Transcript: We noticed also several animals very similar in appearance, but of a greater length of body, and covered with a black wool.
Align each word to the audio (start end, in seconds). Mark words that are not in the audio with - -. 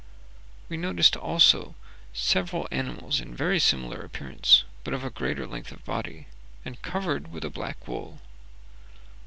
We 0.67 0.77
noticed 0.77 1.15
also 1.15 1.75
several 2.11 2.67
animals 2.71 3.19
very 3.19 3.59
similar 3.59 3.99
in 3.99 4.05
appearance, 4.07 4.63
but 4.83 4.95
of 4.95 5.03
a 5.03 5.11
greater 5.11 5.45
length 5.45 5.71
of 5.71 5.85
body, 5.85 6.25
and 6.65 6.81
covered 6.81 7.31
with 7.31 7.45
a 7.45 7.51
black 7.51 7.87
wool. 7.87 8.19